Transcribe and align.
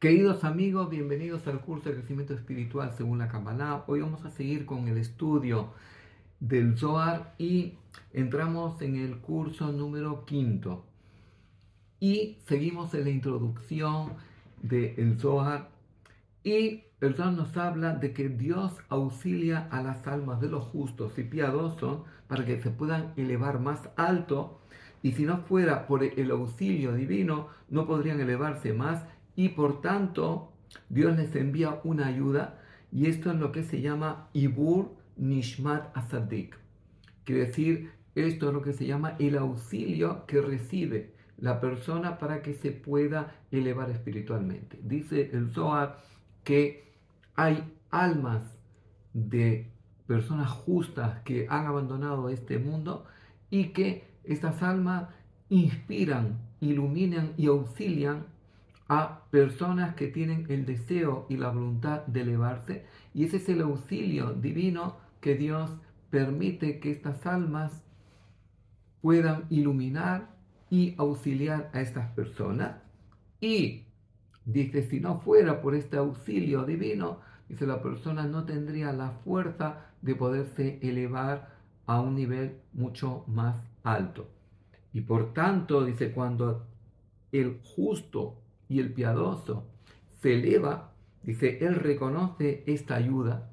Queridos 0.00 0.44
amigos, 0.44 0.88
bienvenidos 0.88 1.46
al 1.46 1.60
curso 1.60 1.90
de 1.90 1.96
crecimiento 1.96 2.32
espiritual 2.32 2.94
según 2.96 3.18
la 3.18 3.28
Kabbalah. 3.28 3.84
Hoy 3.86 4.00
vamos 4.00 4.24
a 4.24 4.30
seguir 4.30 4.64
con 4.64 4.88
el 4.88 4.96
estudio 4.96 5.74
del 6.40 6.78
Zohar 6.78 7.34
y 7.36 7.74
entramos 8.14 8.80
en 8.80 8.96
el 8.96 9.18
curso 9.18 9.70
número 9.72 10.24
quinto. 10.24 10.86
Y 12.00 12.38
seguimos 12.46 12.94
en 12.94 13.04
la 13.04 13.10
introducción 13.10 14.14
del 14.62 15.18
Zohar. 15.20 15.68
Y 16.44 16.84
el 17.02 17.14
Zohar 17.14 17.34
nos 17.34 17.54
habla 17.58 17.94
de 17.94 18.14
que 18.14 18.30
Dios 18.30 18.72
auxilia 18.88 19.68
a 19.70 19.82
las 19.82 20.06
almas 20.06 20.40
de 20.40 20.48
los 20.48 20.64
justos 20.64 21.18
y 21.18 21.24
piadosos 21.24 22.04
para 22.26 22.46
que 22.46 22.58
se 22.62 22.70
puedan 22.70 23.12
elevar 23.18 23.60
más 23.60 23.90
alto. 23.96 24.60
Y 25.02 25.12
si 25.12 25.24
no 25.24 25.42
fuera 25.42 25.86
por 25.86 26.02
el 26.02 26.30
auxilio 26.30 26.94
divino, 26.94 27.48
no 27.68 27.86
podrían 27.86 28.18
elevarse 28.18 28.72
más 28.72 29.04
y 29.40 29.48
por 29.48 29.80
tanto 29.80 30.52
Dios 30.90 31.16
les 31.16 31.34
envía 31.34 31.80
una 31.82 32.08
ayuda 32.08 32.60
y 32.92 33.06
esto 33.06 33.30
es 33.30 33.38
lo 33.38 33.52
que 33.52 33.62
se 33.62 33.80
llama 33.80 34.28
Ibur 34.34 34.90
Nishmat 35.16 35.96
Asadik. 35.96 36.58
Quiere 37.24 37.46
decir, 37.46 37.90
esto 38.14 38.48
es 38.48 38.52
lo 38.52 38.60
que 38.60 38.74
se 38.74 38.84
llama 38.84 39.16
el 39.18 39.38
auxilio 39.38 40.26
que 40.26 40.42
recibe 40.42 41.14
la 41.38 41.58
persona 41.58 42.18
para 42.18 42.42
que 42.42 42.52
se 42.52 42.70
pueda 42.70 43.34
elevar 43.50 43.88
espiritualmente. 43.88 44.78
Dice 44.82 45.30
el 45.32 45.50
Zohar 45.52 45.96
que 46.44 46.92
hay 47.34 47.64
almas 47.90 48.42
de 49.14 49.70
personas 50.06 50.50
justas 50.50 51.20
que 51.20 51.46
han 51.48 51.64
abandonado 51.64 52.28
este 52.28 52.58
mundo 52.58 53.06
y 53.48 53.68
que 53.68 54.04
estas 54.22 54.62
almas 54.62 55.08
inspiran, 55.48 56.40
iluminan 56.60 57.32
y 57.38 57.46
auxilian 57.46 58.26
a 58.90 59.22
personas 59.30 59.94
que 59.94 60.08
tienen 60.08 60.46
el 60.48 60.66
deseo 60.66 61.24
y 61.28 61.36
la 61.36 61.50
voluntad 61.50 62.04
de 62.06 62.22
elevarse 62.22 62.86
y 63.14 63.24
ese 63.24 63.36
es 63.36 63.48
el 63.48 63.60
auxilio 63.60 64.32
divino 64.32 64.96
que 65.20 65.36
Dios 65.36 65.70
permite 66.10 66.80
que 66.80 66.90
estas 66.90 67.24
almas 67.24 67.84
puedan 69.00 69.44
iluminar 69.48 70.34
y 70.70 70.96
auxiliar 70.98 71.70
a 71.72 71.80
estas 71.82 72.10
personas. 72.14 72.82
Y 73.40 73.84
dice 74.44 74.82
si 74.82 74.98
no 74.98 75.20
fuera 75.20 75.62
por 75.62 75.76
este 75.76 75.96
auxilio 75.96 76.64
divino 76.64 77.20
dice 77.48 77.68
la 77.68 77.80
persona 77.80 78.26
no 78.26 78.44
tendría 78.44 78.92
la 78.92 79.12
fuerza 79.24 79.86
de 80.02 80.16
poderse 80.16 80.80
elevar 80.82 81.54
a 81.86 82.00
un 82.00 82.16
nivel 82.16 82.56
mucho 82.72 83.22
más 83.28 83.54
alto. 83.84 84.28
Y 84.92 85.02
por 85.02 85.32
tanto 85.32 85.84
dice 85.84 86.10
cuando 86.10 86.66
el 87.30 87.60
justo 87.62 88.40
y 88.70 88.78
el 88.78 88.92
piadoso 88.92 89.66
se 90.22 90.34
eleva, 90.34 90.92
dice, 91.24 91.58
él 91.60 91.74
reconoce 91.74 92.62
esta 92.66 92.94
ayuda. 92.94 93.50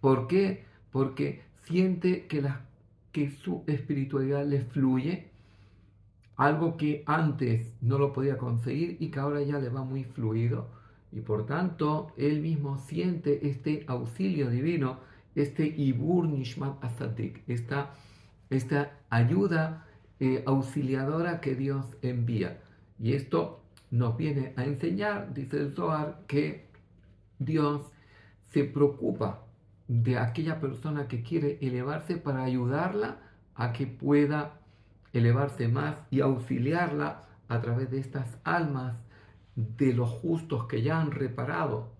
¿Por 0.00 0.28
qué? 0.28 0.64
Porque 0.92 1.42
siente 1.64 2.26
que, 2.26 2.40
la, 2.40 2.64
que 3.12 3.30
su 3.30 3.64
espiritualidad 3.66 4.46
le 4.46 4.60
fluye, 4.60 5.28
algo 6.36 6.76
que 6.76 7.02
antes 7.06 7.74
no 7.80 7.98
lo 7.98 8.12
podía 8.12 8.38
conseguir 8.38 8.96
y 9.00 9.10
que 9.10 9.18
ahora 9.18 9.42
ya 9.42 9.58
le 9.58 9.70
va 9.70 9.82
muy 9.82 10.04
fluido. 10.04 10.68
Y 11.10 11.20
por 11.20 11.44
tanto, 11.46 12.12
él 12.16 12.40
mismo 12.40 12.78
siente 12.78 13.48
este 13.48 13.84
auxilio 13.88 14.50
divino, 14.50 15.00
este 15.34 15.66
Ibur 15.66 16.28
Nishmat 16.28 16.84
Asadik, 16.84 17.42
esta, 17.48 17.94
esta 18.50 18.92
ayuda 19.10 19.84
eh, 20.20 20.44
auxiliadora 20.46 21.40
que 21.40 21.56
Dios 21.56 21.84
envía. 22.02 22.60
Y 23.00 23.14
esto 23.14 23.62
nos 23.90 24.16
viene 24.16 24.52
a 24.56 24.64
enseñar, 24.64 25.32
dice 25.32 25.58
el 25.58 25.74
Zohar, 25.74 26.22
que 26.26 26.68
Dios 27.38 27.90
se 28.50 28.64
preocupa 28.64 29.44
de 29.86 30.18
aquella 30.18 30.60
persona 30.60 31.08
que 31.08 31.22
quiere 31.22 31.58
elevarse 31.62 32.16
para 32.16 32.44
ayudarla 32.44 33.18
a 33.54 33.72
que 33.72 33.86
pueda 33.86 34.60
elevarse 35.12 35.68
más 35.68 35.96
y 36.10 36.20
auxiliarla 36.20 37.24
a 37.48 37.60
través 37.60 37.90
de 37.90 37.98
estas 37.98 38.38
almas 38.44 38.96
de 39.56 39.92
los 39.94 40.10
justos 40.10 40.66
que 40.66 40.82
ya 40.82 41.00
han 41.00 41.10
reparado 41.10 41.90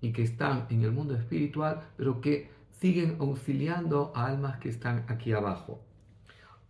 y 0.00 0.12
que 0.12 0.22
están 0.22 0.66
en 0.68 0.82
el 0.82 0.92
mundo 0.92 1.14
espiritual, 1.14 1.80
pero 1.96 2.20
que 2.20 2.50
siguen 2.80 3.16
auxiliando 3.20 4.12
a 4.14 4.26
almas 4.26 4.58
que 4.58 4.68
están 4.68 5.04
aquí 5.08 5.32
abajo. 5.32 5.80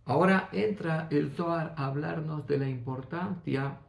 Ahora 0.05 0.47
entra 0.53 1.07
el 1.11 1.31
Zohar 1.31 1.73
a 1.75 1.87
hablarnos 1.87 2.47
de 2.47 2.59
la 2.59 2.69
importancia 2.69 3.79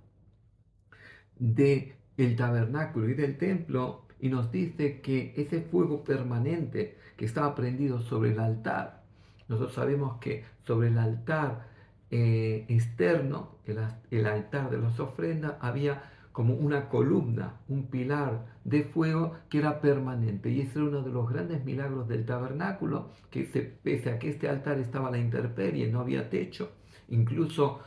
de 1.38 1.97
el 2.16 2.37
tabernáculo 2.37 3.09
y 3.09 3.15
del 3.15 3.38
templo 3.38 4.03
y 4.21 4.28
nos 4.28 4.50
dice 4.50 5.00
que 5.00 5.34
ese 5.37 5.60
fuego 5.60 6.03
permanente 6.04 6.97
que 7.16 7.25
estaba 7.25 7.54
prendido 7.54 8.00
sobre 8.00 8.32
el 8.32 8.41
altar, 8.41 9.03
nosotros 9.48 9.75
sabemos 9.75 10.19
que 10.19 10.44
sobre 10.66 10.88
el 10.88 10.98
altar 10.98 11.69
eh, 12.10 12.65
externo, 12.69 13.56
el, 13.66 13.78
el 14.10 14.27
altar 14.27 14.71
de 14.71 14.78
las 14.78 14.98
ofrendas, 14.98 15.54
había 15.60 16.03
como 16.32 16.54
una 16.54 16.88
columna, 16.88 17.54
un 17.69 17.88
pilar 17.88 18.47
de 18.62 18.84
fuego 18.84 19.34
que 19.48 19.59
era 19.59 19.81
permanente. 19.81 20.50
Y 20.50 20.60
ese 20.60 20.78
era 20.78 20.88
uno 20.88 21.03
de 21.03 21.10
los 21.10 21.28
grandes 21.28 21.65
milagros 21.65 22.06
del 22.09 22.25
tabernáculo, 22.25 23.10
que 23.28 23.47
se, 23.47 23.62
pese 23.62 24.10
a 24.10 24.19
que 24.19 24.31
este 24.31 24.48
altar 24.48 24.78
estaba 24.78 25.09
a 25.09 25.10
la 25.10 25.19
intemperie, 25.19 25.91
no 25.91 26.00
había 26.00 26.31
techo, 26.31 26.71
incluso 27.09 27.81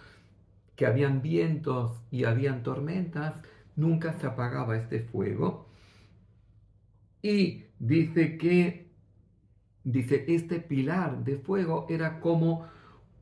que 0.75 0.85
habían 0.85 1.21
vientos 1.21 2.01
y 2.11 2.25
habían 2.25 2.63
tormentas, 2.63 3.41
nunca 3.75 4.13
se 4.13 4.27
apagaba 4.27 4.77
este 4.77 5.01
fuego. 5.01 5.67
Y 7.21 7.65
dice 7.79 8.37
que, 8.37 8.91
dice, 9.83 10.25
este 10.27 10.59
pilar 10.59 11.23
de 11.23 11.37
fuego 11.37 11.85
era 11.89 12.19
como 12.19 12.67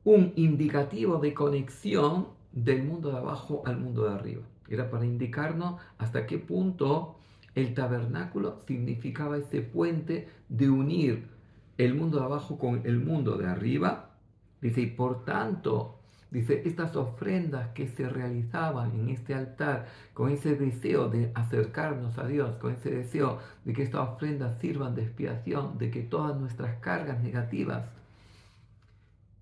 un 0.04 0.32
indicativo 0.36 1.18
de 1.18 1.34
conexión 1.34 2.28
del 2.52 2.82
mundo 2.84 3.10
de 3.10 3.18
abajo 3.18 3.62
al 3.66 3.78
mundo 3.78 4.04
de 4.04 4.14
arriba. 4.14 4.42
Era 4.68 4.90
para 4.90 5.04
indicarnos 5.04 5.80
hasta 5.98 6.26
qué 6.26 6.38
punto 6.38 7.18
el 7.54 7.74
tabernáculo 7.74 8.60
significaba 8.66 9.36
ese 9.36 9.60
puente 9.60 10.28
de 10.48 10.70
unir 10.70 11.28
el 11.76 11.94
mundo 11.94 12.18
de 12.18 12.24
abajo 12.24 12.58
con 12.58 12.82
el 12.84 13.00
mundo 13.00 13.36
de 13.36 13.46
arriba. 13.46 14.16
Dice, 14.60 14.82
y 14.82 14.86
por 14.86 15.24
tanto, 15.24 15.99
Dice, 16.30 16.62
estas 16.64 16.94
ofrendas 16.94 17.70
que 17.74 17.88
se 17.88 18.08
realizaban 18.08 18.92
en 18.92 19.08
este 19.08 19.34
altar 19.34 19.88
con 20.14 20.30
ese 20.30 20.54
deseo 20.54 21.08
de 21.08 21.32
acercarnos 21.34 22.18
a 22.18 22.26
Dios, 22.28 22.56
con 22.56 22.72
ese 22.72 22.90
deseo 22.90 23.40
de 23.64 23.72
que 23.72 23.82
estas 23.82 24.08
ofrendas 24.08 24.60
sirvan 24.60 24.94
de 24.94 25.02
expiación, 25.02 25.76
de 25.78 25.90
que 25.90 26.02
todas 26.02 26.38
nuestras 26.38 26.78
cargas 26.78 27.20
negativas, 27.20 27.84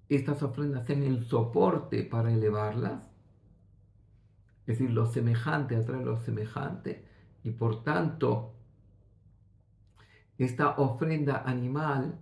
estas 0.09 0.43
ofrendas 0.43 0.87
sean 0.87 1.03
el 1.03 1.27
soporte 1.27 2.04
para 2.04 2.32
elevarlas, 2.32 3.03
es 4.66 4.78
decir, 4.78 4.91
lo 4.91 5.04
semejante 5.06 5.77
atrae 5.77 6.03
lo 6.03 6.16
semejante, 6.16 7.04
y 7.44 7.50
por 7.50 7.84
tanto, 7.84 8.54
esta 10.38 10.71
ofrenda 10.78 11.43
animal 11.44 12.19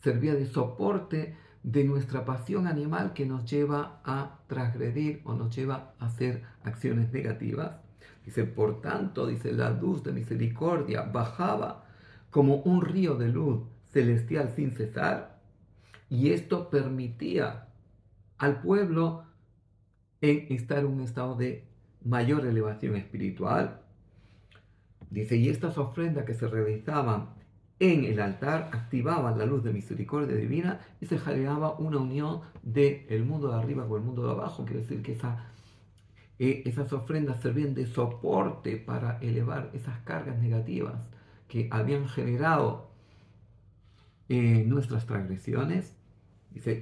servía 0.00 0.34
de 0.34 0.46
soporte 0.46 1.36
de 1.64 1.82
nuestra 1.82 2.26
pasión 2.26 2.66
animal 2.66 3.14
que 3.14 3.24
nos 3.24 3.50
lleva 3.50 4.00
a 4.04 4.38
transgredir 4.46 5.22
o 5.24 5.32
nos 5.34 5.56
lleva 5.56 5.94
a 5.98 6.06
hacer 6.06 6.42
acciones 6.62 7.10
negativas. 7.10 7.76
Dice, 8.24 8.44
por 8.44 8.82
tanto, 8.82 9.26
dice, 9.26 9.52
la 9.52 9.70
luz 9.70 10.02
de 10.04 10.12
misericordia 10.12 11.02
bajaba 11.02 11.86
como 12.30 12.56
un 12.56 12.82
río 12.82 13.16
de 13.16 13.28
luz 13.28 13.62
celestial 13.92 14.52
sin 14.54 14.72
cesar 14.72 15.40
y 16.10 16.30
esto 16.30 16.68
permitía 16.68 17.68
al 18.36 18.60
pueblo 18.60 19.24
en 20.20 20.52
estar 20.52 20.80
en 20.80 20.86
un 20.86 21.00
estado 21.00 21.34
de 21.34 21.64
mayor 22.04 22.44
elevación 22.44 22.96
espiritual. 22.96 23.80
Dice, 25.08 25.36
y 25.36 25.48
estas 25.48 25.78
ofrendas 25.78 26.26
que 26.26 26.34
se 26.34 26.46
realizaban 26.46 27.30
en 27.80 28.04
el 28.04 28.20
altar 28.20 28.70
activaban 28.72 29.38
la 29.38 29.46
luz 29.46 29.64
de 29.64 29.72
misericordia 29.72 30.36
divina 30.36 30.80
y 31.00 31.06
se 31.06 31.18
generaba 31.18 31.74
una 31.78 31.98
unión 31.98 32.42
del 32.62 33.04
el 33.08 33.24
mundo 33.24 33.48
de 33.48 33.56
arriba 33.56 33.86
con 33.88 34.00
el 34.00 34.06
mundo 34.06 34.24
de 34.24 34.32
abajo. 34.32 34.64
Quiere 34.64 34.82
decir 34.82 35.02
que 35.02 35.12
esa, 35.12 35.46
eh, 36.38 36.62
esas 36.66 36.92
ofrendas 36.92 37.40
servían 37.40 37.74
de 37.74 37.86
soporte 37.86 38.76
para 38.76 39.18
elevar 39.18 39.70
esas 39.74 39.98
cargas 40.00 40.38
negativas 40.38 40.94
que 41.48 41.68
habían 41.70 42.08
generado 42.08 42.90
eh, 44.28 44.64
nuestras 44.66 45.06
transgresiones. 45.06 45.96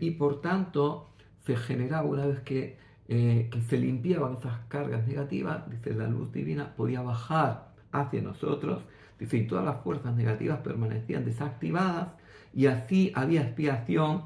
Y 0.01 0.11
por 0.13 0.43
tanto 0.43 1.09
se 1.47 1.57
generaba 1.57 2.07
una 2.07 2.27
vez 2.27 2.41
que, 2.41 2.77
eh, 3.09 3.49
que 3.51 3.63
se 3.63 3.79
limpiaban 3.79 4.35
esas 4.35 4.59
cargas 4.69 5.07
negativas, 5.07 5.69
dice, 5.71 5.95
la 5.95 6.07
luz 6.07 6.31
divina 6.31 6.75
podía 6.77 7.01
bajar 7.01 7.73
hacia 7.91 8.21
nosotros 8.21 8.83
Dice, 9.23 9.37
y 9.37 9.47
todas 9.47 9.65
las 9.65 9.81
fuerzas 9.85 10.17
negativas 10.17 10.59
permanecían 10.63 11.25
desactivadas 11.25 12.09
y 12.53 12.67
así 12.67 13.13
había 13.15 13.43
expiación. 13.43 14.25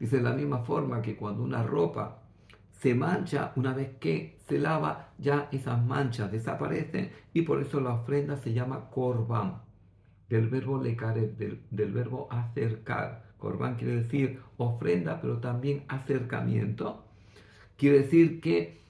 Dice, 0.00 0.16
de 0.16 0.22
la 0.22 0.32
misma 0.32 0.60
forma 0.60 1.02
que 1.02 1.16
cuando 1.16 1.42
una 1.42 1.62
ropa 1.62 2.22
se 2.70 2.94
mancha, 2.94 3.52
una 3.56 3.74
vez 3.74 3.98
que 4.00 4.38
se 4.48 4.58
lava, 4.58 5.10
ya 5.18 5.50
esas 5.52 5.84
manchas 5.84 6.32
desaparecen 6.32 7.10
y 7.34 7.42
por 7.42 7.60
eso 7.60 7.78
la 7.78 7.92
ofrenda 7.92 8.38
se 8.38 8.54
llama 8.54 8.88
korban, 8.88 9.60
del 10.30 10.48
verbo 10.48 10.82
lecaret, 10.82 11.36
del, 11.36 11.60
del 11.70 11.92
verbo 11.92 12.26
acercar. 12.30 13.24
Korban 13.36 13.76
quiere 13.76 13.96
decir 13.96 14.40
ofrenda, 14.56 15.20
pero 15.20 15.40
también 15.40 15.84
acercamiento. 15.88 17.04
Quiere 17.76 17.98
decir 17.98 18.40
que 18.40 18.80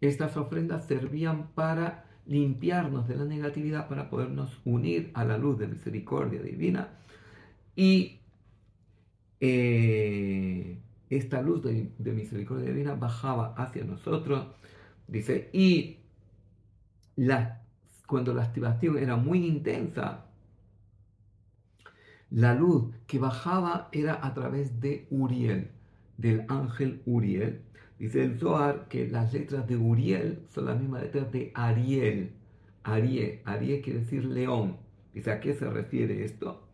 estas 0.00 0.36
ofrendas 0.36 0.86
servían 0.86 1.50
para 1.54 2.03
limpiarnos 2.26 3.06
de 3.08 3.16
la 3.16 3.24
negatividad, 3.24 3.88
para 3.88 4.08
podernos 4.08 4.60
unir 4.64 5.10
a 5.14 5.24
la 5.24 5.38
luz 5.38 5.58
de 5.58 5.66
misericordia 5.66 6.40
divina 6.40 6.88
y 7.76 8.20
eh, 9.40 10.78
esta 11.10 11.42
luz 11.42 11.62
de, 11.62 12.12
misericordia 12.12 12.70
divina 12.70 12.94
bajaba 12.94 13.54
hacia 13.56 13.84
nosotros, 13.84 14.46
dice, 15.06 15.50
y 15.52 15.98
la, 17.16 17.62
cuando 18.06 18.32
la 18.32 18.44
activación 18.44 18.98
era 18.98 19.16
muy 19.16 19.46
intensa, 19.46 20.24
la 22.30 22.54
luz 22.54 22.92
que 23.06 23.18
bajaba 23.18 23.88
era 23.92 24.24
a 24.24 24.34
través 24.34 24.80
de 24.80 25.06
Uriel, 25.10 25.70
del 26.16 26.44
ángel 26.48 27.02
Uriel. 27.06 27.62
Dice 28.04 28.22
el 28.22 28.38
Zohar 28.38 28.86
que 28.90 29.08
las 29.08 29.32
letras 29.32 29.66
de 29.66 29.78
Uriel 29.78 30.40
son 30.50 30.66
las 30.66 30.78
mismas 30.78 31.04
letras 31.04 31.32
de 31.32 31.52
Ariel. 31.54 32.32
Ariel, 32.82 33.40
Ariel 33.46 33.80
quiere 33.80 34.00
decir 34.00 34.26
león. 34.26 34.76
Dice, 35.14 35.30
¿a 35.30 35.40
qué 35.40 35.54
se 35.54 35.70
refiere 35.70 36.22
esto? 36.22 36.68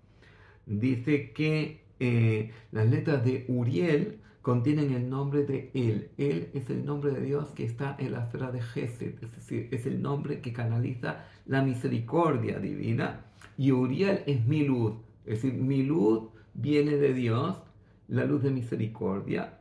Dice 0.67 1.31
que 1.31 1.85
eh, 2.01 2.51
las 2.73 2.91
letras 2.91 3.25
de 3.25 3.45
Uriel 3.47 4.19
contienen 4.43 4.93
el 4.93 5.09
nombre 5.09 5.45
de 5.45 5.71
Él. 5.73 6.11
Él 6.19 6.49
es 6.53 6.69
el 6.69 6.85
nombre 6.85 7.13
de 7.13 7.21
Dios 7.21 7.51
que 7.51 7.65
está 7.65 7.95
en 8.01 8.11
la 8.11 8.25
esfera 8.25 8.51
de 8.51 8.63
Gesed, 8.63 9.23
es 9.23 9.33
decir, 9.33 9.69
es 9.71 9.87
el 9.87 10.03
nombre 10.03 10.41
que 10.41 10.53
canaliza 10.53 11.27
la 11.47 11.63
misericordia 11.63 12.59
divina. 12.59 13.21
Y 13.57 13.71
Uriel 13.71 14.25
es 14.27 14.45
mi 14.47 14.65
luz, 14.65 14.95
es 15.25 15.43
decir, 15.43 15.55
mi 15.55 15.85
luz 15.85 16.25
viene 16.55 16.97
de 16.97 17.15
Dios, 17.15 17.63
la 18.09 18.25
luz 18.25 18.43
de 18.43 18.51
misericordia, 18.51 19.60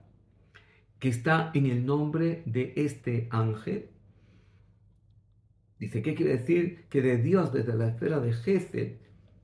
que 0.99 1.09
está 1.09 1.51
en 1.53 1.65
el 1.65 1.85
nombre 1.85 2.43
de 2.45 2.73
este 2.75 3.27
ángel. 3.31 3.89
Dice, 5.79 6.01
¿qué 6.01 6.13
quiere 6.13 6.37
decir? 6.37 6.85
Que 6.89 7.01
de 7.01 7.17
Dios 7.17 7.53
desde 7.53 7.75
la 7.75 7.87
esfera 7.87 8.19
de 8.19 8.33
Gesed 8.33 8.97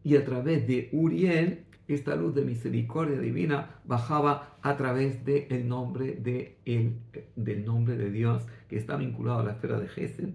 y 0.04 0.18
a 0.18 0.26
través 0.26 0.68
de 0.68 0.90
Uriel 0.92 1.66
esta 1.88 2.16
luz 2.16 2.34
de 2.34 2.44
misericordia 2.44 3.20
divina 3.20 3.80
bajaba 3.86 4.58
a 4.62 4.76
través 4.76 5.24
del 5.24 5.68
nombre 5.68 6.14
de 6.14 6.58
el, 6.66 7.00
del 7.36 7.64
nombre 7.64 7.96
de 7.96 8.10
Dios 8.12 8.44
que 8.68 8.78
está 8.78 8.98
vinculado 8.98 9.40
a 9.40 9.44
la 9.44 9.52
esfera 9.54 9.80
de 9.80 9.88
Gesed. 9.88 10.30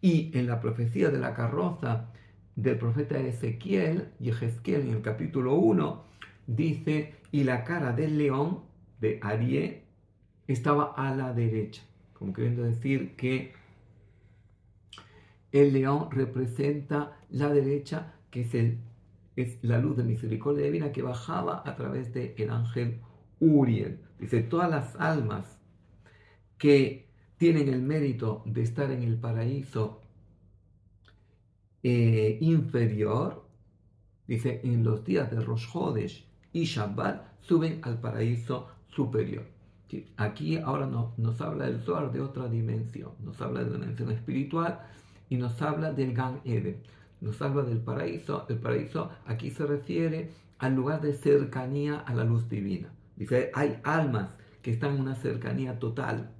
Y 0.00 0.36
en 0.36 0.46
la 0.46 0.60
profecía 0.60 1.10
de 1.10 1.18
la 1.18 1.34
carroza 1.34 2.10
del 2.56 2.76
profeta 2.76 3.18
Ezequiel, 3.18 4.08
y 4.20 4.30
Ezequiel 4.30 4.82
en 4.82 4.94
el 4.94 5.02
capítulo 5.02 5.54
1, 5.54 6.04
dice, 6.48 7.14
y 7.30 7.44
la 7.44 7.64
cara 7.64 7.92
del 7.92 8.18
león, 8.18 8.60
de 9.00 9.18
Arié, 9.22 9.81
estaba 10.52 10.92
a 10.96 11.14
la 11.14 11.32
derecha, 11.32 11.82
como 12.14 12.32
queriendo 12.32 12.62
decir 12.62 13.16
que 13.16 13.52
el 15.52 15.72
león 15.72 16.10
representa 16.10 17.18
la 17.30 17.48
derecha, 17.50 18.14
que 18.30 18.78
es 19.36 19.58
la 19.62 19.78
luz 19.78 19.96
de 19.96 20.04
misericordia 20.04 20.64
divina 20.64 20.92
que 20.92 21.02
bajaba 21.02 21.62
a 21.64 21.76
través 21.76 22.12
del 22.14 22.34
el 22.38 22.50
ángel 22.50 23.00
Uriel. 23.40 24.00
Dice, 24.18 24.42
todas 24.42 24.70
las 24.70 24.96
almas 24.96 25.60
que 26.58 27.08
tienen 27.36 27.68
el 27.68 27.82
mérito 27.82 28.42
de 28.46 28.62
estar 28.62 28.90
en 28.90 29.02
el 29.02 29.18
paraíso 29.18 30.00
eh, 31.82 32.38
inferior, 32.40 33.44
dice, 34.26 34.60
en 34.62 34.84
los 34.84 35.04
días 35.04 35.30
de 35.30 35.40
Rosh 35.40 35.66
Hodesh 35.72 36.24
y 36.52 36.64
Shabbat 36.64 37.40
suben 37.40 37.80
al 37.82 38.00
paraíso 38.00 38.68
superior. 38.88 39.51
Aquí 40.16 40.58
ahora 40.58 40.86
nos 40.86 41.40
habla 41.40 41.66
el 41.66 41.80
Zohar 41.80 42.12
de 42.12 42.20
otra 42.20 42.48
dimensión, 42.48 43.12
nos 43.22 43.40
habla 43.40 43.64
de 43.64 43.70
la 43.70 43.78
dimensión 43.78 44.10
espiritual 44.10 44.80
y 45.28 45.36
nos 45.36 45.60
habla 45.62 45.92
del 45.92 46.14
Gan 46.14 46.40
Eden 46.44 46.82
nos 47.22 47.36
salva 47.36 47.62
del 47.62 47.78
paraíso. 47.78 48.44
El 48.48 48.58
paraíso 48.58 49.10
aquí 49.26 49.50
se 49.50 49.64
refiere 49.64 50.30
al 50.58 50.74
lugar 50.74 51.00
de 51.00 51.14
cercanía 51.14 52.00
a 52.00 52.14
la 52.14 52.24
luz 52.24 52.48
divina. 52.48 52.88
Dice, 53.16 53.50
hay 53.54 53.78
almas 53.84 54.30
que 54.60 54.72
están 54.72 54.96
en 54.96 55.00
una 55.00 55.14
cercanía 55.14 55.78
total 55.78 56.30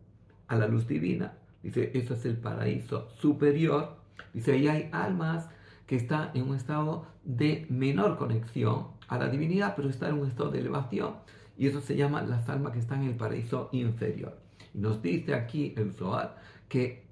a 0.48 0.56
la 0.56 0.66
luz 0.66 0.86
divina. 0.86 1.34
Dice, 1.62 1.92
eso 1.94 2.14
es 2.14 2.24
el 2.26 2.36
paraíso 2.36 3.08
superior. 3.20 3.96
Dice, 4.34 4.58
y 4.58 4.68
hay 4.68 4.90
almas 4.92 5.48
que 5.86 5.96
están 5.96 6.30
en 6.34 6.48
un 6.48 6.56
estado 6.56 7.06
de 7.24 7.66
menor 7.70 8.18
conexión 8.18 8.88
a 9.06 9.18
la 9.18 9.28
divinidad, 9.28 9.74
pero 9.76 9.88
están 9.88 10.14
en 10.14 10.20
un 10.22 10.28
estado 10.28 10.50
de 10.50 10.60
elevación. 10.60 11.14
Y 11.62 11.68
eso 11.68 11.80
se 11.80 11.94
llama 11.94 12.22
las 12.22 12.48
almas 12.48 12.72
que 12.72 12.80
están 12.80 13.02
en 13.02 13.10
el 13.10 13.14
paraíso 13.14 13.68
inferior. 13.70 14.36
Y 14.74 14.78
nos 14.78 15.00
dice 15.00 15.32
aquí 15.32 15.72
el 15.76 15.92
Zohar 15.92 16.34
que 16.68 17.04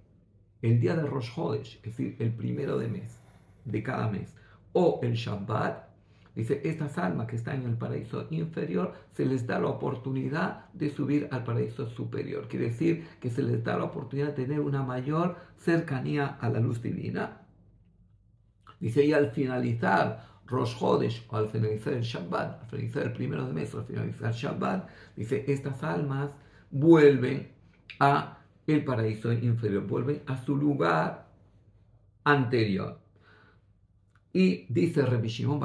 el 0.60 0.80
día 0.80 0.96
de 0.96 1.06
Rosh 1.06 1.30
Hodesh, 1.36 1.76
es 1.76 1.96
decir, 1.96 2.16
el 2.18 2.32
primero 2.32 2.76
de 2.76 2.88
mes, 2.88 3.20
de 3.64 3.80
cada 3.80 4.08
mes. 4.08 4.34
O 4.72 4.98
el 5.04 5.14
Shabbat, 5.14 5.84
dice, 6.34 6.62
estas 6.64 6.98
almas 6.98 7.28
que 7.28 7.36
están 7.36 7.62
en 7.62 7.68
el 7.68 7.76
paraíso 7.76 8.26
inferior, 8.30 8.94
se 9.12 9.24
les 9.24 9.46
da 9.46 9.60
la 9.60 9.68
oportunidad 9.68 10.68
de 10.72 10.90
subir 10.90 11.28
al 11.30 11.44
paraíso 11.44 11.88
superior. 11.88 12.48
Quiere 12.48 12.70
decir 12.70 13.06
que 13.20 13.30
se 13.30 13.44
les 13.44 13.62
da 13.62 13.78
la 13.78 13.84
oportunidad 13.84 14.34
de 14.34 14.46
tener 14.46 14.58
una 14.58 14.82
mayor 14.82 15.36
cercanía 15.58 16.26
a 16.26 16.48
la 16.48 16.58
luz 16.58 16.82
divina. 16.82 17.42
Dice, 18.80 19.04
y 19.04 19.12
al 19.12 19.30
finalizar 19.30 20.29
Rosh 20.50 20.76
Hodesh, 20.80 21.24
o 21.28 21.36
al 21.36 21.48
finalizar 21.48 21.94
el 21.94 22.02
Shabbat, 22.02 22.62
al 22.62 22.68
finalizar 22.68 23.04
el 23.04 23.12
primero 23.12 23.46
de 23.46 23.52
mes, 23.52 23.74
o 23.74 23.78
al 23.78 23.84
finalizar 23.84 24.28
el 24.28 24.34
Shabbat, 24.34 24.88
dice, 25.16 25.44
estas 25.48 25.82
almas 25.82 26.32
vuelven 26.70 27.52
a 28.00 28.38
el 28.66 28.84
paraíso 28.84 29.32
inferior, 29.32 29.86
vuelven 29.86 30.22
a 30.26 30.36
su 30.44 30.56
lugar 30.56 31.28
anterior. 32.24 32.98
Y 34.32 34.66
dice 34.68 35.04
Rabbi 35.04 35.28
Shimon 35.28 35.60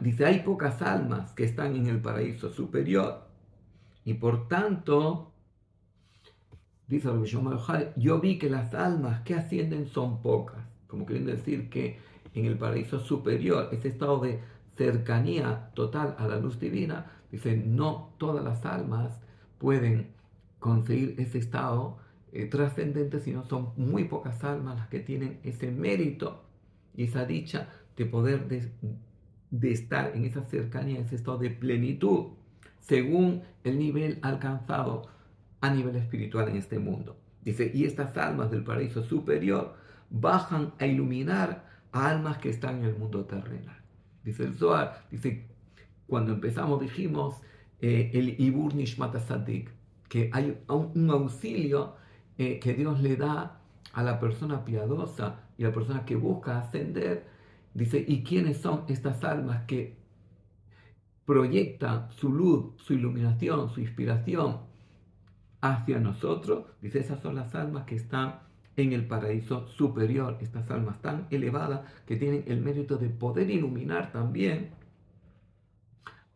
dice, 0.00 0.24
hay 0.24 0.40
pocas 0.40 0.80
almas 0.80 1.32
que 1.32 1.44
están 1.44 1.76
en 1.76 1.86
el 1.86 2.00
paraíso 2.00 2.50
superior. 2.50 3.26
Y 4.04 4.14
por 4.14 4.48
tanto, 4.48 5.32
dice 6.86 7.08
Rabbi 7.08 7.26
Shimon 7.26 7.58
yo 7.96 8.18
vi 8.20 8.38
que 8.38 8.48
las 8.48 8.72
almas 8.74 9.20
que 9.22 9.34
ascienden 9.34 9.86
son 9.86 10.22
pocas. 10.22 10.64
Como 10.86 11.04
quieren 11.04 11.26
decir 11.26 11.68
que 11.68 11.98
en 12.40 12.46
el 12.46 12.58
paraíso 12.58 13.00
superior, 13.00 13.68
ese 13.72 13.88
estado 13.88 14.20
de 14.20 14.40
cercanía 14.76 15.70
total 15.74 16.14
a 16.18 16.26
la 16.26 16.38
luz 16.38 16.58
divina, 16.58 17.10
dice, 17.30 17.56
no 17.56 18.14
todas 18.18 18.44
las 18.44 18.64
almas 18.64 19.18
pueden 19.58 20.08
conseguir 20.58 21.14
ese 21.18 21.38
estado 21.38 21.98
eh, 22.32 22.46
trascendente, 22.46 23.20
sino 23.20 23.44
son 23.44 23.70
muy 23.76 24.04
pocas 24.04 24.42
almas 24.44 24.76
las 24.76 24.88
que 24.88 25.00
tienen 25.00 25.40
ese 25.42 25.70
mérito 25.70 26.44
y 26.94 27.04
esa 27.04 27.24
dicha 27.24 27.68
de 27.96 28.06
poder 28.06 28.48
de, 28.48 29.72
estar 29.72 30.12
en 30.14 30.24
esa 30.24 30.42
cercanía, 30.44 31.00
ese 31.00 31.16
estado 31.16 31.38
de 31.38 31.50
plenitud, 31.50 32.28
según 32.80 33.42
el 33.64 33.78
nivel 33.78 34.18
alcanzado 34.22 35.08
a 35.60 35.70
nivel 35.70 35.96
espiritual 35.96 36.48
en 36.48 36.56
este 36.56 36.78
mundo. 36.78 37.16
Dice, 37.42 37.70
y 37.74 37.84
estas 37.84 38.16
almas 38.16 38.50
del 38.50 38.62
paraíso 38.62 39.02
superior 39.02 39.74
bajan 40.10 40.74
a 40.78 40.86
iluminar 40.86 41.67
almas 41.92 42.38
que 42.38 42.50
están 42.50 42.78
en 42.78 42.84
el 42.84 42.96
mundo 42.96 43.24
terrenal. 43.24 43.78
Dice 44.24 44.44
el 44.44 44.54
Zohar, 44.54 45.04
dice, 45.10 45.46
cuando 46.06 46.32
empezamos 46.32 46.80
dijimos 46.80 47.36
eh, 47.80 48.10
el 48.14 48.40
Ibur 48.40 48.74
Nishmat 48.74 49.16
que 50.08 50.30
hay 50.32 50.58
un, 50.68 51.10
auxilio 51.10 51.94
eh, 52.38 52.58
que 52.58 52.74
Dios 52.74 53.00
le 53.00 53.16
da 53.16 53.60
a 53.92 54.02
la 54.02 54.18
persona 54.18 54.64
piadosa 54.64 55.40
y 55.56 55.64
a 55.64 55.68
la 55.68 55.74
persona 55.74 56.04
que 56.04 56.16
busca 56.16 56.58
ascender 56.58 57.38
Dice, 57.78 58.04
¿y 58.06 58.24
quiénes 58.24 58.58
son 58.58 58.84
estas 58.88 59.22
almas 59.22 59.64
que 59.66 59.96
proyectan 61.24 62.10
su 62.10 62.32
luz, 62.32 62.74
su 62.78 62.94
iluminación, 62.94 63.70
su 63.70 63.80
inspiración 63.80 64.62
hacia 65.60 66.00
nosotros? 66.00 66.64
Dice, 66.80 66.98
esas 66.98 67.20
son 67.20 67.36
las 67.36 67.54
almas 67.54 67.84
que 67.84 67.94
están 67.94 68.40
en 68.78 68.92
el 68.92 69.06
paraíso 69.06 69.66
superior, 69.66 70.38
estas 70.40 70.70
almas 70.70 71.02
tan 71.02 71.26
elevadas 71.30 71.80
que 72.06 72.14
tienen 72.14 72.44
el 72.46 72.60
mérito 72.60 72.96
de 72.96 73.08
poder 73.08 73.50
iluminar 73.50 74.12
también 74.12 74.70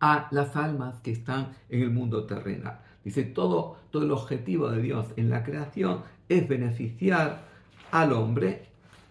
a 0.00 0.26
las 0.32 0.56
almas 0.56 1.00
que 1.02 1.12
están 1.12 1.52
en 1.68 1.82
el 1.82 1.90
mundo 1.92 2.26
terrenal. 2.26 2.80
Dice, 3.04 3.22
todo, 3.22 3.76
todo 3.92 4.02
el 4.02 4.10
objetivo 4.10 4.68
de 4.70 4.82
Dios 4.82 5.06
en 5.14 5.30
la 5.30 5.44
creación 5.44 6.00
es 6.28 6.48
beneficiar 6.48 7.44
al 7.92 8.12
hombre 8.12 8.66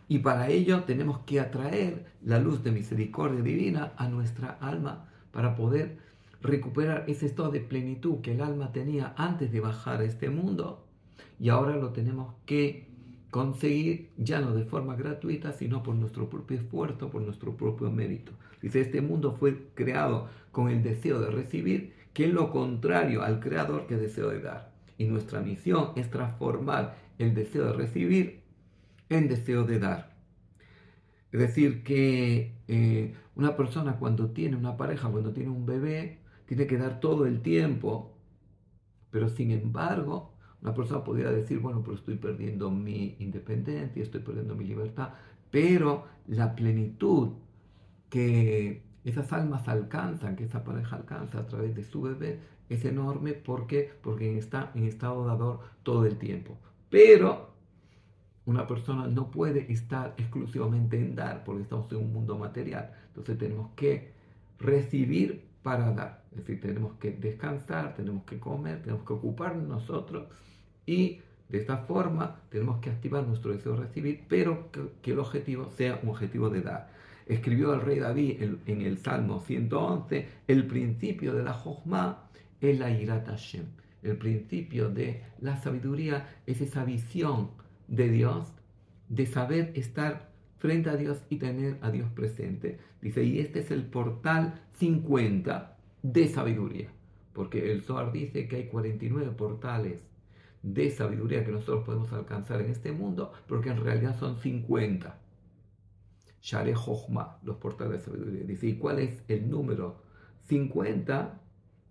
y 0.10 0.20
para 0.20 0.50
ello 0.50 0.84
tenemos 0.84 1.20
que 1.20 1.40
atraer 1.40 2.08
la 2.22 2.38
luz 2.38 2.66
de 2.66 2.72
misericordia 2.72 3.42
divina 3.42 3.94
a 3.96 4.10
nuestra 4.10 4.58
alma 4.60 5.08
para 5.32 5.56
poder 5.56 6.00
recuperar 6.42 7.06
ese 7.08 7.28
estado 7.28 7.50
de 7.50 7.62
plenitud 7.62 8.20
que 8.20 8.34
el 8.34 8.42
alma 8.42 8.74
tenía 8.74 9.14
antes 9.16 9.54
de 9.54 9.62
bajar 9.62 10.02
a 10.02 10.04
este 10.04 10.30
mundo. 10.30 10.86
y 11.40 11.50
ahora 11.50 11.76
lo 11.78 11.90
tenemos 11.90 12.36
que 12.46 12.91
conseguir 13.32 14.12
ya 14.18 14.42
no 14.42 14.54
de 14.54 14.66
forma 14.66 14.96
gratuita, 14.96 15.54
sino 15.54 15.82
por 15.82 15.96
nuestro 15.96 16.30
propio 16.30 16.58
esfuerzo, 16.58 17.10
por 17.10 17.22
nuestro 17.22 17.56
propio 17.56 17.90
mérito. 17.90 18.34
Dice, 18.62 18.82
este 18.82 19.02
mundo 19.02 19.36
fue 19.40 19.70
creado 19.74 20.28
con 20.52 20.70
el 20.70 20.84
deseo 20.84 21.20
de 21.20 21.32
recibir, 21.32 21.94
que 22.14 22.26
es 22.26 22.34
lo 22.34 22.52
contrario 22.52 23.24
al 23.24 23.40
creador 23.40 23.88
que 23.88 23.96
deseo 23.96 24.30
de 24.30 24.42
dar. 24.42 24.72
Y 24.98 25.06
nuestra 25.06 25.40
misión 25.40 25.94
es 25.96 26.12
transformar 26.12 26.98
el 27.18 27.34
deseo 27.34 27.66
de 27.68 27.74
recibir 27.74 28.42
en 29.10 29.28
deseo 29.30 29.64
de 29.64 29.80
dar. 29.80 30.12
Es 31.32 31.40
decir, 31.40 31.84
que 31.84 32.54
eh, 32.68 33.16
una 33.36 33.56
persona 33.56 33.98
cuando 33.98 34.32
tiene 34.32 34.58
una 34.58 34.76
pareja, 34.76 35.10
cuando 35.10 35.32
tiene 35.32 35.50
un 35.50 35.66
bebé, 35.66 36.20
tiene 36.46 36.68
que 36.68 36.78
dar 36.78 37.00
todo 37.00 37.26
el 37.26 37.42
tiempo, 37.42 38.14
pero 39.10 39.30
sin 39.30 39.52
embargo, 39.52 40.31
una 40.62 40.74
persona 40.74 41.04
podría 41.04 41.32
decir, 41.32 41.60
bueno, 41.60 41.82
pero 41.84 41.96
estoy 41.96 42.16
perdiendo 42.16 42.70
mi 42.70 43.16
independencia, 43.20 44.02
estoy 44.02 44.22
perdiendo 44.22 44.56
mi 44.56 44.66
libertad, 44.66 45.10
pero 45.50 46.06
la 46.28 46.56
plenitud 46.56 47.34
que 48.10 48.84
esas 49.04 49.34
almas 49.34 49.68
alcanzan, 49.68 50.36
que 50.36 50.44
esa 50.44 50.64
pareja 50.64 50.96
alcanza 50.96 51.40
a 51.40 51.48
través 51.48 51.76
de 51.76 51.84
su 51.84 52.02
bebé, 52.02 52.40
es 52.70 52.86
enorme 52.86 53.34
porque, 53.34 53.92
porque 54.02 54.38
está 54.38 54.72
en 54.76 54.86
estado 54.86 55.26
dador 55.26 55.60
todo 55.84 56.06
el 56.06 56.18
tiempo. 56.18 56.58
Pero 56.90 57.52
una 58.46 58.68
persona 58.68 59.08
no 59.08 59.32
puede 59.32 59.72
estar 59.72 60.14
exclusivamente 60.18 60.98
en 60.98 61.16
dar 61.16 61.44
porque 61.44 61.64
estamos 61.64 61.92
en 61.92 62.00
un 62.00 62.14
mundo 62.14 62.38
material. 62.38 62.94
Entonces 63.08 63.38
tenemos 63.38 63.72
que 63.76 64.14
recibir 64.60 65.51
para 65.64 65.92
dar. 65.92 66.24
Es 66.32 66.38
decir, 66.38 66.62
tenemos 66.62 66.94
que 66.94 67.12
descansar, 67.12 67.96
tenemos 67.96 68.24
que 68.24 68.40
comer, 68.40 68.82
tenemos 68.82 69.06
que 69.06 69.14
ocuparnos 69.14 69.68
nosotros 69.68 70.28
y 70.86 71.22
de 71.50 71.58
esta 71.58 71.78
forma 71.80 72.40
tenemos 72.50 72.80
que 72.80 72.90
activar 72.90 73.28
nuestro 73.28 73.52
deseo 73.52 73.74
de 73.74 73.82
recibir, 73.82 74.24
pero 74.30 74.72
que, 74.72 75.12
el 75.12 75.20
objetivo 75.20 75.70
sea 75.70 76.00
un 76.02 76.10
objetivo 76.10 76.50
de 76.50 76.62
dar. 76.62 76.90
Escribió 77.26 77.74
el 77.74 77.82
rey 77.82 78.00
David 78.00 78.42
en, 78.66 78.82
el 78.82 78.98
Salmo 78.98 79.42
111, 79.42 80.28
el 80.48 80.66
principio 80.66 81.34
de 81.34 81.44
la 81.44 81.54
Jochma 81.54 82.30
es 82.62 82.80
la 82.80 82.90
Irat 82.90 83.28
Hashem. 83.28 83.66
El 84.02 84.18
principio 84.18 84.90
de 84.90 85.24
la 85.40 85.58
sabiduría 85.58 86.28
es 86.48 86.62
esa 86.62 86.84
visión 86.86 87.52
de 87.88 88.10
Dios, 88.10 88.52
de 89.10 89.26
saber 89.26 89.74
estar 89.76 90.31
frente 90.62 90.92
a 90.92 90.96
Dios 90.96 91.24
y 91.28 91.38
tener 91.38 91.80
a 91.82 91.90
Dios 91.90 92.08
presente. 92.12 92.78
Dice, 93.02 93.24
y 93.24 93.40
este 93.40 93.62
es 93.62 93.72
el 93.72 93.84
portal 93.84 94.62
50 94.74 95.76
de 96.04 96.28
sabiduría, 96.28 96.90
porque 97.34 97.72
el 97.72 97.82
Zohar 97.82 98.12
dice 98.12 98.48
que 98.48 98.58
hay 98.58 98.68
49 98.68 99.32
portales 99.32 100.04
de 100.62 100.92
sabiduría 100.92 101.44
que 101.44 101.52
nosotros 101.52 101.84
podemos 101.84 102.14
alcanzar 102.14 102.62
en 102.62 102.70
este 102.70 102.92
mundo, 102.92 103.34
porque 103.48 103.70
en 103.70 103.84
realidad 103.84 104.20
son 104.20 104.38
50. 104.38 105.20
Share 106.44 106.76
Jochma, 106.76 107.40
los 107.44 107.58
portales 107.58 107.94
de 107.94 108.06
sabiduría. 108.06 108.44
Dice, 108.44 108.68
¿y 108.68 108.76
cuál 108.76 109.00
es 109.00 109.24
el 109.28 109.50
número 109.50 110.04
50? 110.44 111.42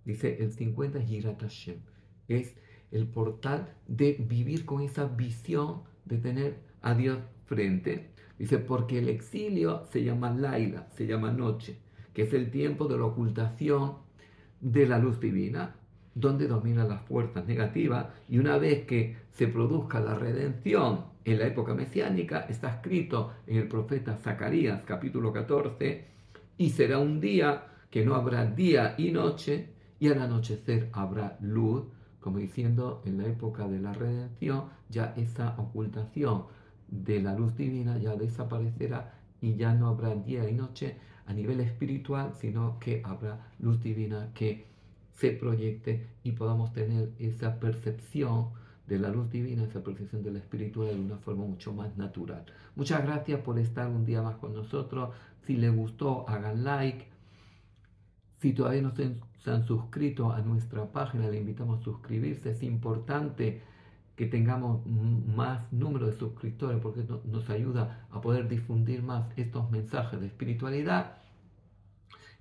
Dice, 0.05 0.45
el 0.45 0.53
50 0.53 1.01
es 1.01 1.09
Yirat 1.09 1.41
Hashem. 1.41 1.79
Es 2.29 2.55
el 2.93 3.09
portal 3.09 3.75
de 3.89 4.13
vivir 4.29 4.65
con 4.65 4.83
esa 4.83 5.07
visión 5.07 5.83
de 6.05 6.19
tener 6.19 6.61
a 6.83 6.95
Dios 6.95 7.19
frente. 7.47 8.10
Dice, 8.41 8.57
porque 8.57 9.01
el 9.01 9.11
exilio 9.11 9.85
se 9.93 10.03
llama 10.03 10.31
Laila, 10.31 10.87
se 10.97 11.07
llama 11.07 11.31
noche, 11.31 11.77
que 12.15 12.23
es 12.23 12.33
el 12.33 12.51
tiempo 12.51 12.89
de 12.89 12.97
la 12.97 13.05
ocultación 13.05 13.97
de 14.63 14.87
la 14.87 14.99
luz 14.99 15.21
divina, 15.21 15.77
donde 16.15 16.49
dominan 16.49 16.89
las 16.89 17.03
fuerzas 17.03 17.47
negativas, 17.47 18.07
y 18.31 18.39
una 18.39 18.57
vez 18.57 18.87
que 18.87 19.19
se 19.33 19.47
produzca 19.47 20.01
la 20.01 20.15
redención 20.15 21.05
en 21.23 21.39
la 21.39 21.49
época 21.49 21.75
mesiánica, 21.75 22.47
está 22.49 22.71
escrito 22.71 23.35
en 23.47 23.59
el 23.59 23.69
profeta 23.69 24.17
Zacarías 24.17 24.85
capítulo 24.87 25.35
14, 25.35 26.07
y 26.57 26.71
será 26.71 26.99
un 26.99 27.21
día 27.21 27.67
que 27.91 28.07
no 28.07 28.15
habrá 28.15 28.47
día 28.47 28.95
y 28.97 29.13
noche, 29.13 29.75
y 29.99 30.09
al 30.09 30.23
anochecer 30.23 30.89
habrá 30.95 31.37
luz, 31.43 31.83
como 32.21 32.39
diciendo 32.39 33.03
en 33.05 33.19
la 33.19 33.27
época 33.27 33.69
de 33.69 33.81
la 33.81 33.93
redención, 33.93 34.71
ya 34.89 35.13
esa 35.19 35.57
ocultación 35.59 36.45
de 36.91 37.21
la 37.21 37.35
luz 37.35 37.57
divina 37.57 37.99
ya 37.99 38.17
desaparecerá 38.17 39.15
y 39.41 39.55
ya 39.55 39.75
no 39.75 39.89
habrá 39.89 40.15
día 40.15 40.49
y 40.49 40.55
noche 40.55 40.97
a 41.27 41.33
nivel 41.33 41.61
espiritual, 41.61 42.35
sino 42.35 42.79
que 42.79 43.03
habrá 43.05 43.53
luz 43.59 43.81
divina 43.83 44.31
que 44.35 44.67
se 45.13 45.31
proyecte 45.31 46.07
y 46.25 46.33
podamos 46.33 46.73
tener 46.73 47.13
esa 47.19 47.61
percepción 47.61 48.51
de 48.87 48.99
la 48.99 49.09
luz 49.09 49.31
divina, 49.31 49.63
esa 49.65 49.85
percepción 49.85 50.23
de 50.23 50.33
la 50.33 50.39
espiritualidad 50.41 50.97
de 50.97 51.05
una 51.05 51.19
forma 51.19 51.45
mucho 51.45 51.73
más 51.73 51.97
natural. 51.97 52.45
Muchas 52.75 53.05
gracias 53.05 53.41
por 53.41 53.59
estar 53.59 53.89
un 53.89 54.05
día 54.05 54.23
más 54.23 54.37
con 54.37 54.53
nosotros. 54.53 55.11
Si 55.47 55.57
les 55.57 55.75
gustó, 55.75 56.29
hagan 56.29 56.65
like. 56.65 57.07
Si 58.41 58.53
todavía 58.53 58.83
no 58.83 58.93
se, 58.97 59.15
han 59.47 59.65
suscrito 59.65 60.33
a 60.33 60.41
nuestra 60.41 60.91
página, 60.91 61.29
le 61.29 61.39
invitamos 61.39 61.81
a 61.81 61.85
suscribirse. 61.85 62.51
Es 62.51 62.63
importante 62.65 63.61
que 64.21 64.27
tengamos 64.27 64.85
más 64.85 65.73
número 65.73 66.07
de 66.07 66.13
suscriptores 66.13 66.79
porque 66.83 67.07
nos 67.25 67.49
ayuda 67.49 68.07
a 68.11 68.21
poder 68.21 68.49
difundir 68.49 69.03
más 69.03 69.25
estos 69.39 69.71
mensajes 69.71 70.21
de 70.21 70.27
espiritualidad. 70.27 71.17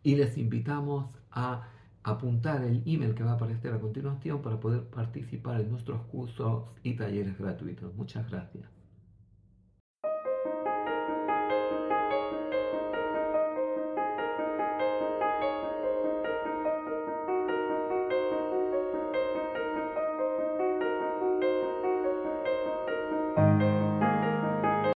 Y 0.03 0.17
les 0.17 0.37
invitamos 0.37 1.05
a 1.31 1.69
apuntar 2.03 2.65
el 2.65 2.83
email 2.85 3.15
que 3.15 3.23
va 3.23 3.31
a 3.31 3.35
aparecer 3.35 3.73
a 3.73 3.79
continuación 3.79 4.41
para 4.41 4.59
poder 4.59 4.89
participar 4.89 5.61
en 5.61 5.71
nuestros 5.71 6.01
cursos 6.07 6.65
y 6.83 6.95
talleres 6.95 7.39
gratuitos. 7.39 7.95
Muchas 7.95 8.29
gracias. 8.29 8.78